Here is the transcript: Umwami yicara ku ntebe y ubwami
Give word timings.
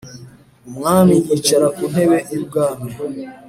Umwami 0.69 1.15
yicara 1.27 1.67
ku 1.75 1.83
ntebe 1.91 2.17
y 2.31 2.35
ubwami 2.41 2.89